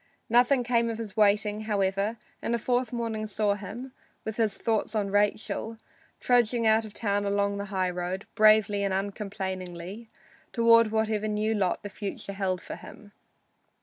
Nothing 0.31 0.63
came 0.63 0.89
of 0.89 0.97
his 0.97 1.15
waiting, 1.15 1.59
however, 1.61 2.17
and 2.41 2.55
the 2.55 2.57
fourth 2.57 2.91
morning 2.91 3.27
saw 3.27 3.53
him, 3.53 3.91
with 4.25 4.37
his 4.37 4.57
thoughts 4.57 4.95
on 4.95 5.11
Rachel, 5.11 5.77
trudging 6.19 6.65
out 6.65 6.83
of 6.85 6.91
town 6.95 7.23
along 7.23 7.59
the 7.59 7.65
highroad, 7.65 8.25
bravely 8.33 8.83
and 8.83 8.95
uncomplainingly, 8.95 10.09
toward 10.53 10.89
whatever 10.89 11.27
new 11.27 11.53
lot 11.53 11.83
the 11.83 11.89
future 11.89 12.33
held 12.33 12.61
for 12.63 12.77
him. 12.77 13.11